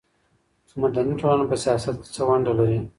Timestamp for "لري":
2.59-2.79